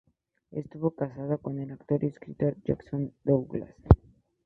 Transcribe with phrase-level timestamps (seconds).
[0.49, 3.69] Estuvo casada con el actor y escritor Jackson Douglas.